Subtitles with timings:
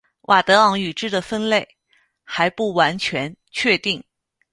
[0.23, 1.75] 佤德昂语支的分类
[2.23, 4.03] 还不完全确定。